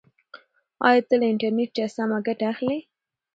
[0.87, 2.77] ایا ته له انټرنیټه سمه ګټه اخلې؟